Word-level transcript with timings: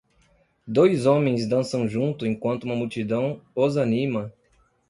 Dois 0.67 1.05
homens 1.05 1.47
dançam 1.47 1.87
juntos 1.87 2.27
enquanto 2.27 2.63
uma 2.63 2.75
multidão 2.75 3.39
os 3.55 3.77
anima 3.77 4.33